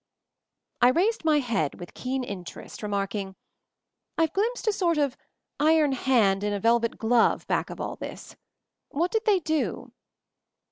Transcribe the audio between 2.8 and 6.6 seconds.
re marking, "I've glimpsed a sort of Iron hand in a